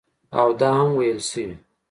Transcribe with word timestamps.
او 0.39 0.47
دا 0.59 0.69
هم 0.79 0.89
ویل 0.97 1.19
شوي 1.29 1.53